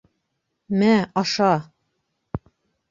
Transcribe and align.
—Мә, 0.83 0.95
аша! 1.23 1.53